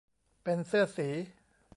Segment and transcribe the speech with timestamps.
[0.43, 1.09] เป็นเสื้อสี